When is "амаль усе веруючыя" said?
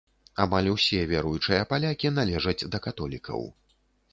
0.43-1.67